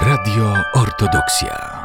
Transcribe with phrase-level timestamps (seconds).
[0.00, 1.77] Radio Ortodoksja.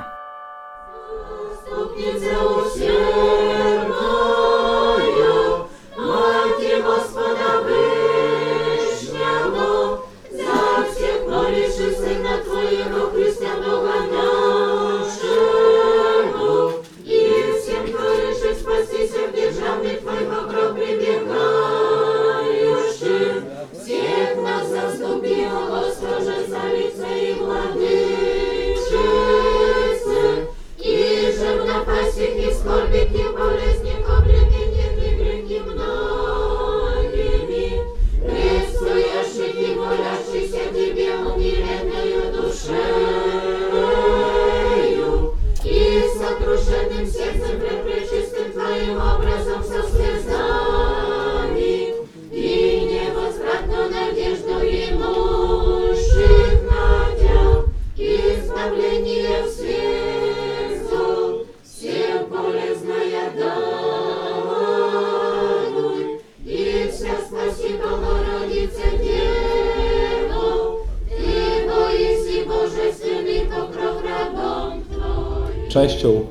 [75.74, 76.22] Częścią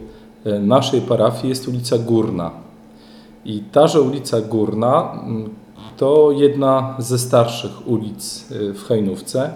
[0.44, 2.50] e, naszej parafii jest ulica Górna.
[3.44, 5.50] I taże ulica Górna mm,
[5.96, 9.42] to jedna ze starszych ulic e, w Hajnówce.
[9.42, 9.52] E,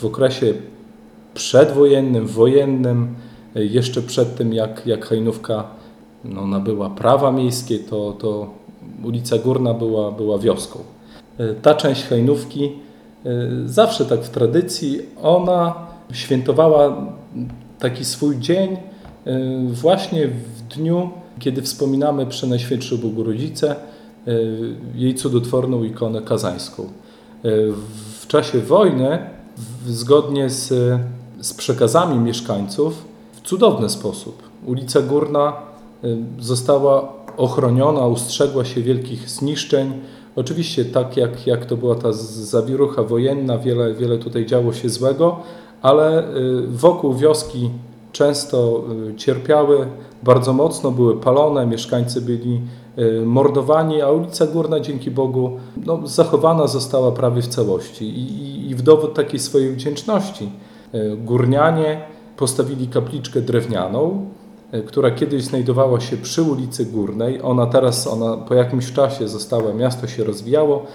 [0.00, 0.54] w okresie
[1.34, 3.14] przedwojennym, wojennym,
[3.54, 5.64] jeszcze przed tym jak, jak Hajnówka
[6.24, 8.50] no, nabyła prawa miejskie, to, to
[9.04, 10.78] ulica Górna była, była wioską.
[11.62, 12.72] Ta część Hajnówki
[13.64, 15.74] zawsze tak w tradycji, ona
[16.12, 16.96] świętowała
[17.82, 18.76] taki swój dzień
[19.26, 19.30] y,
[19.68, 23.76] właśnie w dniu, kiedy wspominamy Przenajświętszą Bogorodzicę,
[24.28, 26.82] y, jej cudotworną ikonę kazańską.
[26.82, 26.88] Y,
[28.20, 29.18] w czasie wojny,
[29.86, 30.68] zgodnie z,
[31.40, 35.52] z przekazami mieszkańców, w cudowny sposób ulica Górna
[36.38, 39.92] została ochroniona, ustrzegła się wielkich zniszczeń.
[40.36, 45.40] Oczywiście tak jak, jak to była ta zawirucha wojenna, wiele, wiele tutaj działo się złego,
[45.82, 47.70] ale y, wokół wioski
[48.12, 49.86] często y, cierpiały
[50.22, 52.60] bardzo mocno, były palone, mieszkańcy byli
[52.98, 55.50] y, mordowani, a ulica Górna dzięki Bogu
[55.86, 58.04] no, zachowana została prawie w całości.
[58.04, 60.52] I, I w dowód takiej swojej wdzięczności
[61.16, 62.00] górnianie
[62.36, 64.26] postawili kapliczkę drewnianą,
[64.86, 67.42] która kiedyś znajdowała się przy ulicy Górnej.
[67.42, 70.86] Ona teraz, ona po jakimś czasie została, miasto się rozwijało,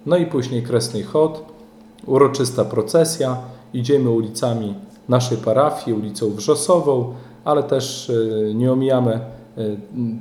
[0.06, 1.44] no i później kresny chod,
[2.06, 3.38] uroczysta procesja.
[3.74, 4.74] Idziemy ulicami
[5.08, 9.20] naszej parafii, ulicą Wrzosową, ale też e, nie omijamy e,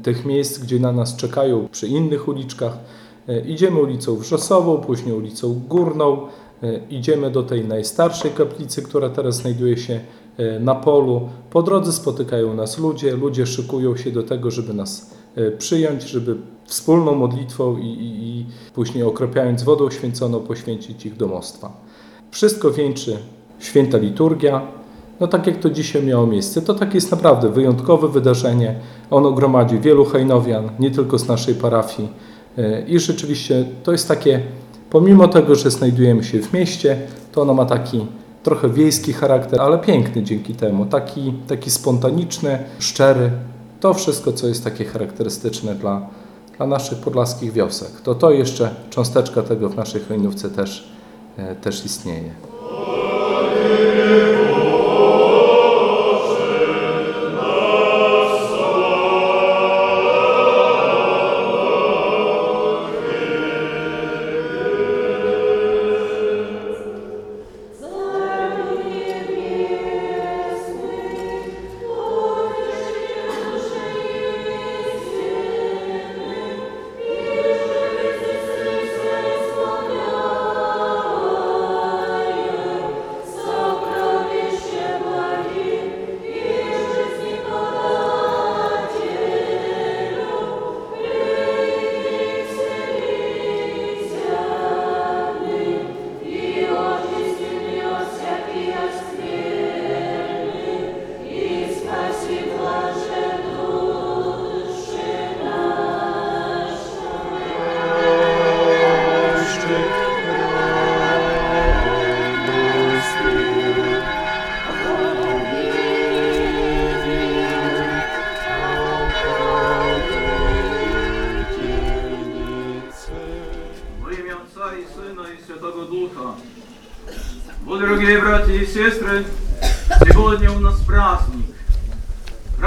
[0.03, 2.77] tych miejsc, gdzie na nas czekają przy innych uliczkach.
[3.27, 6.27] E, idziemy ulicą Wrzosową, później ulicą Górną,
[6.89, 9.99] idziemy do tej najstarszej kaplicy, która teraz znajduje się
[10.59, 11.29] na polu.
[11.49, 15.15] Po drodze spotykają nas ludzie, ludzie szykują się do tego, żeby nas
[15.57, 16.35] przyjąć, żeby
[16.69, 21.71] wspólną modlitwą i, i, i później okropiając wodą święconą poświęcić ich domostwa.
[22.31, 23.17] Wszystko wieńczy
[23.59, 24.61] święta liturgia.
[25.19, 28.75] No tak jak to dzisiaj miało miejsce, to takie jest naprawdę wyjątkowe wydarzenie.
[29.11, 32.09] Ono gromadzi wielu hejnowian, nie tylko z naszej parafii.
[32.57, 34.41] E, I rzeczywiście to jest takie,
[34.89, 36.97] pomimo tego, że znajdujemy się w mieście,
[37.31, 38.05] to ono ma taki
[38.43, 43.31] trochę wiejski charakter, ale piękny dzięki temu, taki, taki spontaniczny, szczery.
[43.79, 46.09] To wszystko, co jest takie charakterystyczne dla,
[46.59, 48.01] dla naszych podlaskich wiosek.
[48.03, 50.89] To to jeszcze cząsteczka tego w naszej choinówce też,
[51.37, 52.31] e, też istnieje.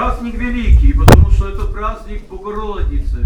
[0.03, 3.25] Праздник великий, потому что это праздник Богородицы.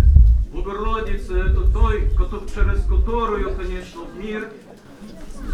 [0.52, 2.10] Богородица это той,
[2.54, 4.50] через которую, конечно, в мир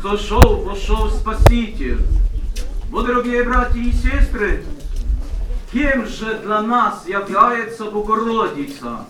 [0.02, 2.00] зашел, вошел Спаситель.
[2.90, 4.64] Вот, дорогие братья и сестры,
[5.72, 9.06] кем же для нас является Богородица?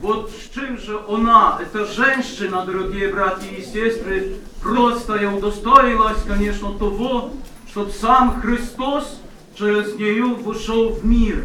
[0.00, 6.78] Вот с чем же она, эта женщина, дорогие братья и сестры, просто и удостоилась, конечно,
[6.78, 7.32] того,
[7.68, 9.21] чтобы сам Христос
[9.56, 11.44] через нее вошел в мир.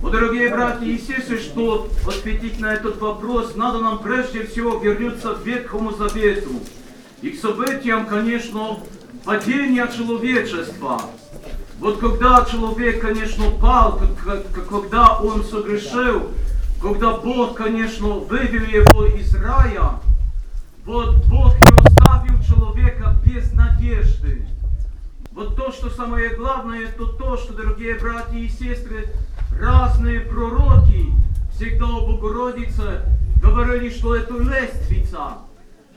[0.00, 5.34] Вот, дорогие братья и сестры, что ответить на этот вопрос, надо нам прежде всего вернуться
[5.34, 6.60] к Ветхому Завету
[7.22, 8.80] и к событиям, конечно,
[9.24, 11.00] падения человечества.
[11.80, 14.00] Вот когда человек, конечно, пал,
[14.68, 16.30] когда он согрешил,
[16.80, 20.00] когда Бог, конечно, вывел его из рая,
[20.84, 24.43] вот Бог не оставил человека без надежды.
[25.34, 29.08] Вот то, что самое главное, это то, что, дорогие братья и сестры,
[29.58, 31.10] разные пророки
[31.52, 33.00] всегда о Богородице
[33.42, 35.38] говорили, что это лествица.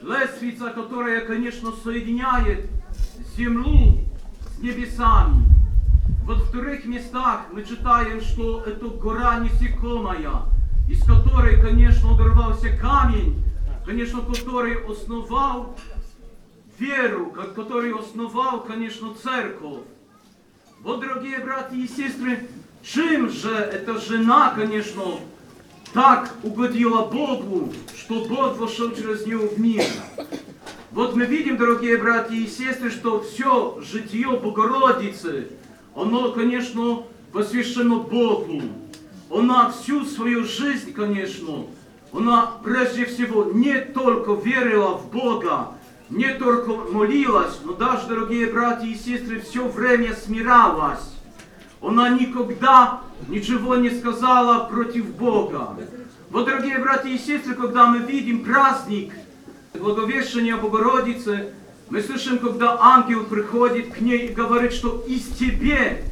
[0.01, 2.67] Лествица, которая, конечно, соединяет
[3.35, 3.99] землю
[4.55, 5.45] с небесами.
[6.23, 10.31] Вот в вторых местах мы читаем, что это гора несекомая,
[10.89, 13.43] из которой, конечно, удорвался камень,
[13.85, 15.77] конечно, который основал
[16.79, 19.83] веру, ко- который основал, конечно, церковь.
[20.81, 22.47] Вот, дорогие братья и сестры,
[22.83, 25.03] чем же эта жена, конечно,
[25.93, 29.83] так угодила Богу, что Бог вошел через нее в мир?
[30.91, 35.49] Вот мы видим, дорогие братья и сестры, что все житие Богородицы,
[35.95, 38.61] оно, конечно, посвящено Богу.
[39.29, 41.65] Она всю свою жизнь, конечно,
[42.13, 45.73] она прежде всего не только верила в Бога,
[46.09, 51.13] не только молилась, но даже, дорогие братья и сестры, все время смиралась.
[51.81, 55.77] Она никогда ничего не сказала против Бога.
[56.29, 59.13] Вот, дорогие братья и сестры, когда мы видим праздник
[59.73, 61.49] Благовещения Богородицы,
[61.89, 66.03] мы слышим, когда ангел приходит к ней и говорит, что из тебе,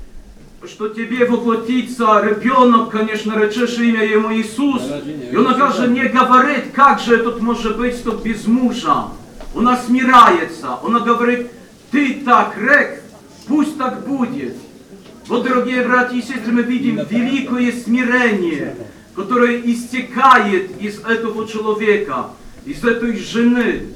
[0.65, 4.83] что тебе воплотится ребенок, конечно, речешь имя ему Иисус.
[5.31, 9.07] И она даже не говорит, как же этот может быть, что без мужа.
[9.55, 11.47] Она смиряется, она говорит,
[11.91, 13.01] ты так рек,
[13.47, 14.55] пусть так будет.
[15.27, 18.75] Вот, дорогие братья и сестры, мы видим великое смирение,
[19.15, 22.31] которое истекает из этого человека,
[22.65, 23.87] из этой жены.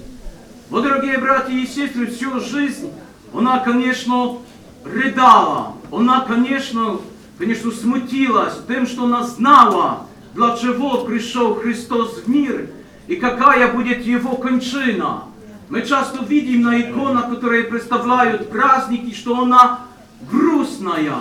[0.69, 2.91] Вот, дорогие братья и сестры, всю жизнь
[3.33, 4.37] она, конечно,
[4.85, 5.73] рыдала.
[5.91, 6.99] Она, конечно,
[7.37, 12.69] конечно, смутилась тем, что она знала, для чего пришел Христос в мир
[13.07, 15.23] и какая будет его кончина.
[15.69, 19.81] Мы часто видим на иконах, которые представляют праздники, что она
[20.31, 21.13] грустная.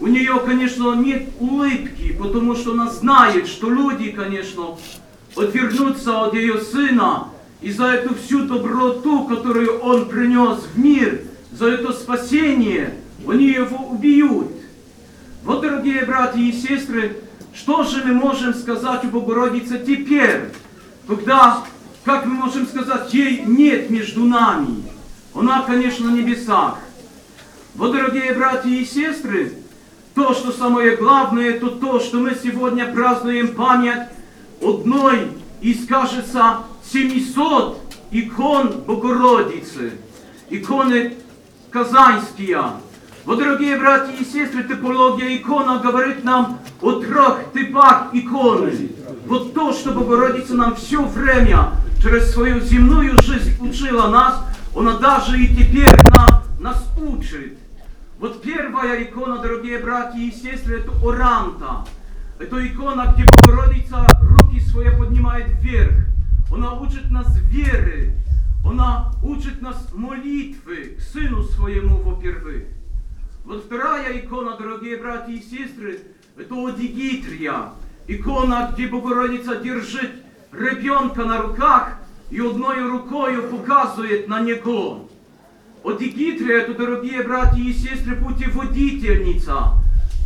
[0.00, 4.78] У нее, конечно, нет улыбки, потому что она знает, что люди, конечно,
[5.36, 7.28] отвернутся от ее сына,
[7.60, 11.22] и за эту всю доброту, которую он принес в мир,
[11.52, 12.94] за это спасение,
[13.26, 14.52] они его убьют.
[15.44, 17.18] Вот, дорогие братья и сестры,
[17.52, 20.44] что же мы можем сказать о Богородице теперь,
[21.06, 21.64] когда,
[22.08, 24.82] как мы можем сказать, ей нет между нами?
[25.34, 26.78] она, конечно, на небесах.
[27.74, 29.52] Вот, дорогие братья и сестры,
[30.14, 34.08] то, что самое главное, это то, что мы сегодня празднуем память
[34.62, 36.60] одной из, кажется,
[36.90, 37.78] 700
[38.10, 39.92] икон Богородицы,
[40.48, 41.12] иконы
[41.70, 42.62] казанские.
[43.26, 48.92] Вот, дорогие братья и сестры, типология икона говорит нам о трех типах иконы.
[49.26, 55.38] Вот то, что Богородица нам все время через свою земную жизнь учила нас, она даже
[55.38, 57.58] и теперь нам, нас учит.
[58.18, 61.84] Вот первая икона, дорогие братья сестры, это Оранта.
[62.38, 66.06] Это икона, где Богородица руки свои поднимает вверх.
[66.52, 68.14] Она учит нас веры.
[68.64, 72.64] Она учит нас молитвы к Сыну Своему, во-первых.
[73.44, 76.00] Вот вторая икона, дорогие братья и сестры,
[76.36, 77.70] это Одигитрия.
[78.06, 80.10] Икона, где Богородица держит
[80.52, 81.98] ребенка на руках
[82.30, 85.08] и одной рукой показывает на него.
[85.84, 89.72] Одигитрия, это, дорогие братья и сестры, путеводительница.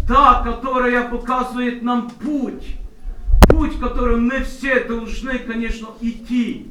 [0.09, 2.77] Та, которая показывает нам путь.
[3.49, 6.71] Путь, которым мы все должны, конечно, идти.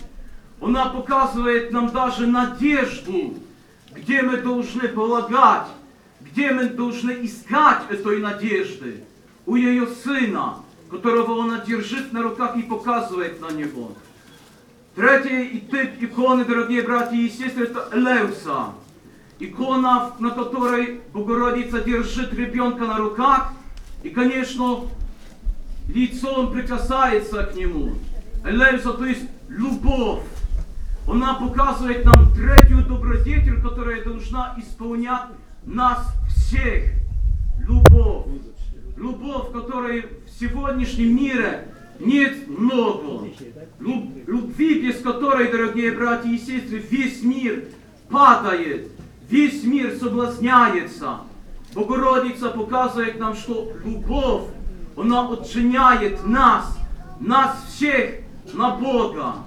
[0.62, 3.36] Она показывает нам даже надежду,
[3.96, 5.68] где мы должны полагать,
[6.20, 9.04] где мы должны искать этой надежды.
[9.46, 10.58] У ее сына,
[10.92, 13.94] которого она держит на руках и показывает на него.
[14.94, 18.74] Третий тип иконы, дорогие братья и сестры, это Элеуса.
[19.40, 23.54] Икона, на которой Богородица держит ребенка на руках,
[24.04, 24.82] и, конечно,
[25.88, 27.96] лицом прикасается к нему.
[28.44, 30.24] Элеуса, то есть любовь.
[31.08, 35.30] Она показывает нам третью добродетель, которая должна исполнять
[35.66, 36.92] нас всех.
[37.60, 38.41] Любовь.
[39.02, 41.68] Любовь, которой в сегодняшнем мире
[42.00, 43.28] нет много.
[43.80, 47.64] Люб- любви, без которой, дорогие братья и сестры, весь мир
[48.12, 48.90] падает,
[49.28, 51.22] весь мир соблазняется.
[51.74, 54.44] Богородица показывает нам, что любовь,
[54.96, 56.78] она отчиняет нас,
[57.20, 58.20] нас всех
[58.54, 59.38] на Бога.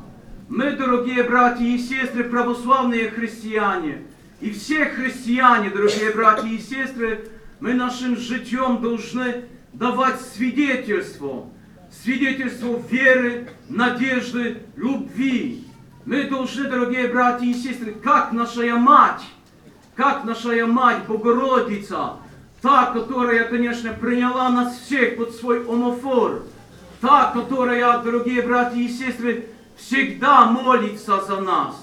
[0.49, 3.99] Мы, дорогие братья и сестры, православные христиане,
[4.41, 7.29] и все христиане, дорогие братья и сестры,
[7.65, 11.47] мы нашим житьем должны давать свидетельство,
[11.91, 15.65] свидетельство веры, надежды, любви.
[16.05, 19.23] Мы должны, дорогие братья и сестры, как наша мать,
[19.95, 22.17] как наша мать Богородица,
[22.61, 26.43] та, которая, конечно, приняла нас всех под свой омофор,
[27.01, 29.47] та, которая, дорогие братья и сестры,
[29.79, 31.77] всегда молится за нас.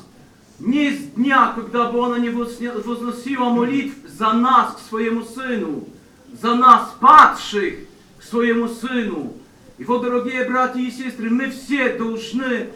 [0.60, 5.88] Не с дня, когда бы она не возносила молитв за нас к своему Сыну,
[6.32, 7.74] за нас падших
[8.20, 9.34] к своему Сыну.
[9.80, 12.68] И вот, дорогие братья и сестры, мы все должны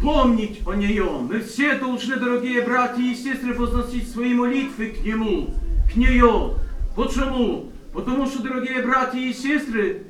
[0.00, 1.08] помнить о нее.
[1.20, 5.54] Мы все должны, дорогие братья и сестры, возносить свои молитвы к Нему,
[5.92, 6.56] к нее.
[6.96, 7.70] Почему?
[7.92, 10.02] Потому что, дорогие братья и сестры,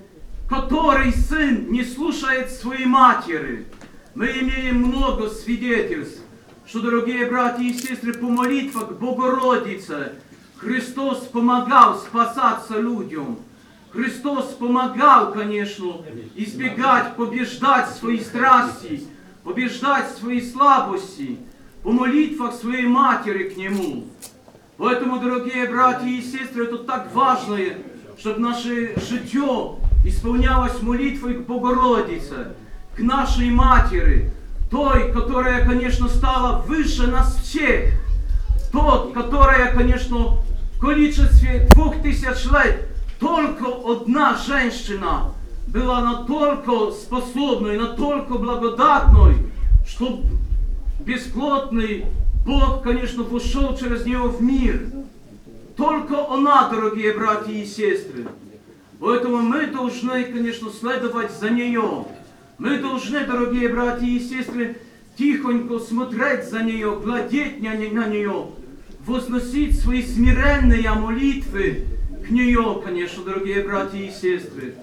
[0.48, 3.66] который сын не слушает своей матери,
[4.14, 6.22] мы имеем много свидетельств,
[6.66, 10.12] что, дорогие братья и сестры, по молитвах к Богородице
[10.60, 13.38] Христос помогал спасаться людям.
[13.92, 15.94] Христос помогал, конечно,
[16.36, 19.04] избегать, побеждать свои страсти,
[19.42, 21.38] побеждать свои слабости
[21.82, 24.04] по молитвах своей матери к Нему.
[24.76, 27.56] Поэтому, дорогие братья и сестры, это так важно,
[28.18, 32.54] чтобы наше житье исполнялось молитвой к Богородице,
[32.94, 34.30] к нашей матери,
[34.70, 37.94] той, которая, конечно, стала выше нас всех,
[38.72, 40.38] тот, которая, конечно,
[40.80, 45.34] количестве двух тысяч лет только одна женщина
[45.68, 49.36] была настолько способной, настолько благодатной,
[49.86, 50.22] что
[51.04, 52.06] бесплотный
[52.46, 54.80] Бог, конечно, пошел через нее в мир.
[55.76, 58.26] Только она, дорогие братья и сестры.
[58.98, 62.06] Поэтому мы должны, конечно, следовать за нее.
[62.58, 64.78] Мы должны, дорогие братья и сестры,
[65.16, 68.46] тихонько смотреть за нее, глядеть на, не- на нее,
[69.06, 71.84] возносить свои смиренные молитвы
[72.26, 74.74] к нее, конечно, дорогие братья и сестры.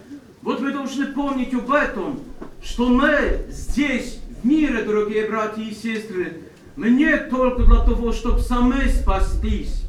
[0.42, 2.20] Вот мы должны помнить об этом,
[2.64, 6.42] что мы здесь, в мире, дорогие братья и сестры,
[6.76, 9.84] мы не только для того, чтобы сами спастись,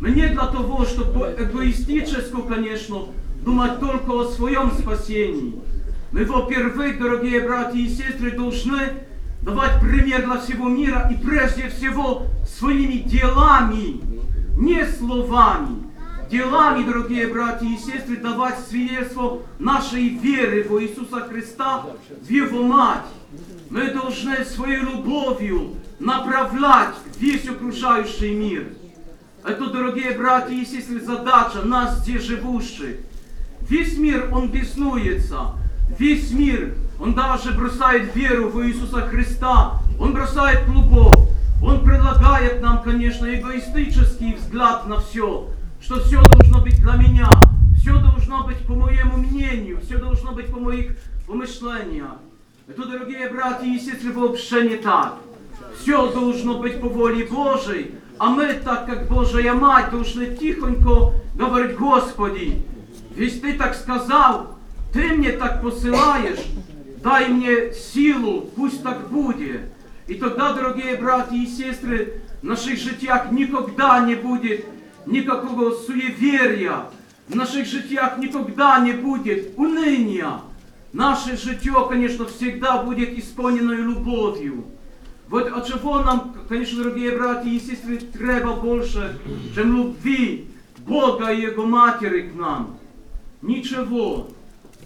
[0.00, 3.06] мы не для того, чтобы эгоистически, конечно,
[3.44, 5.54] думать только о своем спасении.
[6.10, 8.80] Мы, во-первых, дорогие братья и сестры, должны
[9.42, 14.00] давать пример для всего мира и прежде всего своими делами,
[14.56, 15.82] не словами.
[16.30, 21.84] Делами, дорогие братья и сестры, давать свидетельство нашей веры в Иисуса Христа,
[22.22, 23.04] в Его Мать.
[23.68, 28.68] Мы должны своей любовью направлять весь окружающий мир.
[29.44, 32.96] Это, дорогие братья и сестры, задача нас здесь живущих.
[33.68, 35.54] Весь мир, он беснуется.
[35.98, 39.80] Весь мир, он даже бросает веру в Иисуса Христа.
[39.98, 41.14] Он бросает любовь.
[41.62, 45.48] Он предлагает нам, конечно, эгоистический взгляд на все.
[45.80, 47.28] Что все должно быть для меня.
[47.80, 49.80] Все должно быть по моему мнению.
[49.80, 50.96] Все должно быть по моих
[51.26, 52.18] помышлениям.
[52.68, 55.16] Это, дорогие братья и сестры, вообще не так.
[55.80, 57.94] Все должно быть по воле Божией.
[58.18, 62.64] А мы, так как Божья Мать, должны тихонько говорить, Господи,
[63.16, 64.51] ведь Ты так сказал,
[64.92, 66.40] Ты мне так посылаешь,
[67.02, 69.62] дай мне силу, пусть так будет.
[70.06, 74.66] И тогда, дорогие братья и сестры, в наших житиях никогда не будет
[75.06, 76.90] никакого суеверия,
[77.28, 80.40] в наших житиях никогда не будет уныния.
[80.92, 84.66] Наше житие, конечно, всегда будет исполнено любовью.
[85.28, 89.18] Вот от чего нам, конечно, дорогие братья и сестры, треба больше,
[89.54, 90.50] чем любви
[90.86, 92.76] Бога и Его Матери к нам?
[93.40, 94.28] Ничего.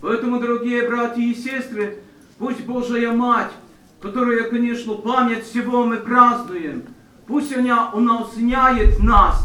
[0.06, 1.98] Поэтому, дорогие братья и сестры,
[2.38, 3.50] пусть Божья Мать,
[4.00, 6.84] которая, конечно, память всего мы празднуем,
[7.26, 9.42] пусть она, она осеняет нас,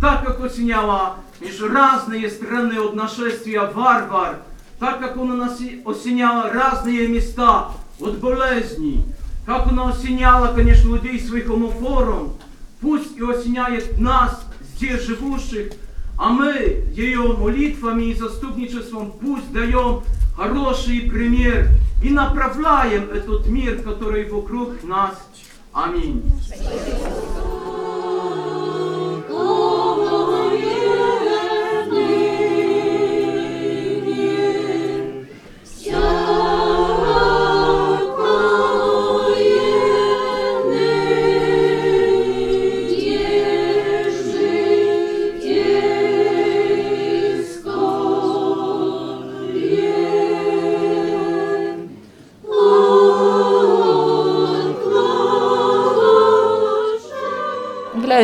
[0.00, 4.36] так как осеняла лишь разные страны от нашествия варвар,
[4.78, 9.04] так как она осеняла разные места от болезней,
[9.44, 12.34] как она осеняла, конечно, людей своих омофором,
[12.80, 15.72] пусть и осеняет нас, здесь живущих,
[16.16, 20.02] а мы ее молитвами и заступничеством пусть даем
[20.36, 21.68] хороший пример
[22.02, 25.26] и направляем этот мир, который вокруг нас.
[25.72, 26.22] Аминь.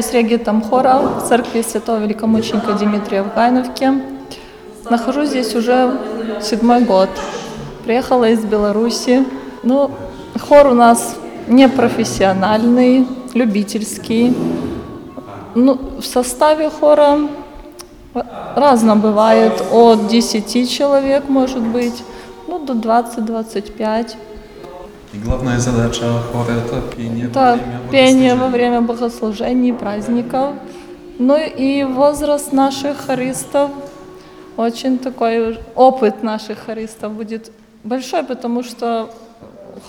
[0.01, 4.01] Являюсь регентом хора в церкви Святого Великомученика Дмитрия в Гайновке.
[4.89, 5.95] Нахожусь здесь уже
[6.41, 7.11] седьмой год.
[7.85, 9.27] Приехала из Беларуси.
[9.63, 9.91] Ну,
[10.41, 11.17] хор у нас
[11.49, 14.35] не профессиональный, любительский.
[15.55, 17.19] Ну, в составе хора
[18.57, 19.63] разно бывает.
[19.71, 22.03] От 10 человек, может быть,
[22.49, 24.17] ну, до 20-25.
[25.13, 30.55] И главная задача хора это пение Это во время пение во время богослужений, праздников.
[31.19, 33.71] Ну и возраст наших хористов,
[34.57, 37.51] очень такой опыт наших хористов будет
[37.83, 39.11] большой, потому что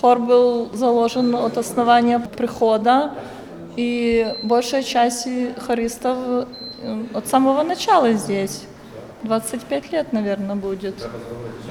[0.00, 3.12] хор был заложен от основания прихода,
[3.76, 5.28] и большая часть
[5.66, 6.18] хористов
[6.82, 8.62] э, от самого начала здесь.
[9.22, 11.08] 25 лет, наверное, будет,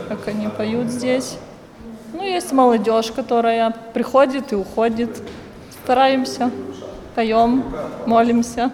[0.07, 1.37] как они поют здесь.
[2.21, 5.23] Ну, есть молодежь, которая приходит и уходит.
[5.83, 6.51] Стараемся,
[7.15, 7.63] поем,
[8.05, 8.71] молимся.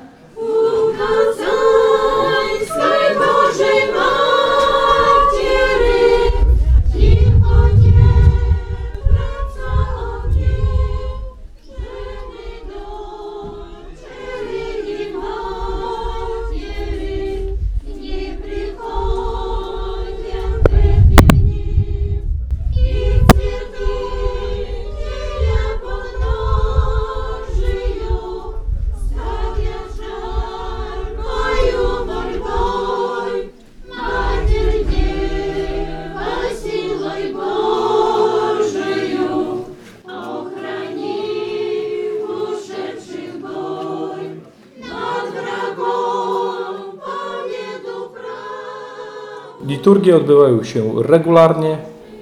[49.67, 51.77] Liturgie odbywają się regularnie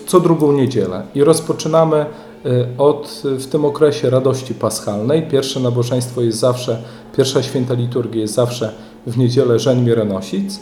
[0.08, 2.05] co drugą niedzielę i rozpoczynamy e,
[2.77, 5.23] od w tym okresie radości paschalnej.
[5.23, 6.81] Pierwsze nabożeństwo jest zawsze,
[7.17, 8.71] pierwsza święta liturgia jest zawsze
[9.08, 10.60] w niedzielę Żeń Mierenosic.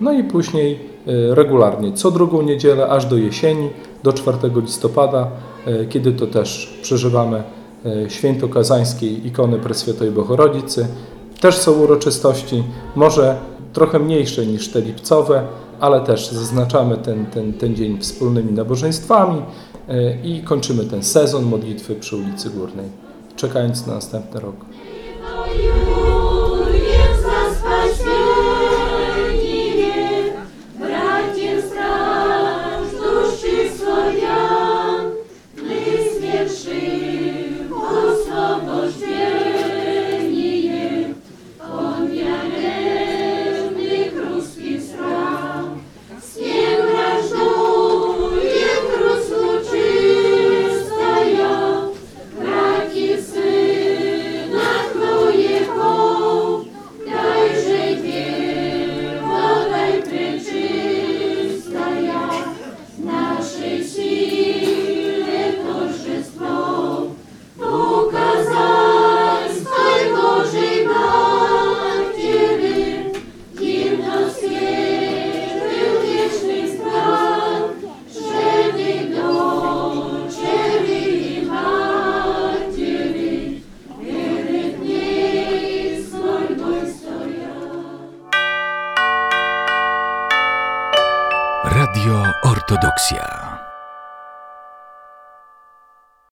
[0.00, 0.72] No i później
[1.06, 3.68] e, regularnie co drugą niedzielę aż do jesieni,
[4.02, 5.28] do 4 listopada,
[5.66, 7.42] e, kiedy to też przeżywamy
[8.08, 10.86] święto kazańskiej ikony Preswiętej Bohorodzicy.
[11.40, 12.62] Też są uroczystości,
[12.96, 13.36] może
[13.72, 15.42] trochę mniejsze niż te lipcowe,
[15.80, 19.42] ale też zaznaczamy ten, ten, ten dzień wspólnymi nabożeństwami
[19.88, 22.86] e, i kończymy ten sezon modlitwy przy ulicy Górnej,
[23.36, 24.56] czekając na następny rok.